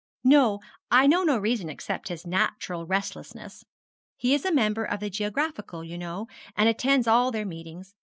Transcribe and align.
'No; 0.23 0.59
I 0.89 1.05
know 1.05 1.21
no 1.23 1.37
reason 1.37 1.69
except 1.69 2.07
his 2.07 2.25
natural 2.25 2.87
restlessness. 2.87 3.63
He 4.17 4.33
is 4.33 4.45
a 4.45 4.51
member 4.51 4.83
of 4.83 4.99
the 4.99 5.11
Geographical, 5.11 5.83
you 5.83 5.99
know, 5.99 6.25
and 6.57 6.67
attends 6.67 7.07
all 7.07 7.29
their 7.29 7.45
meetings. 7.45 7.93